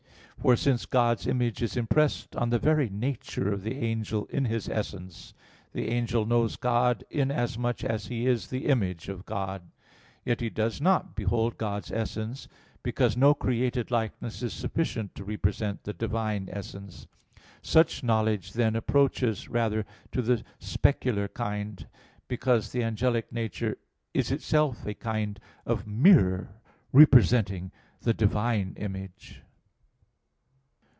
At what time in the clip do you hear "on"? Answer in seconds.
2.35-2.49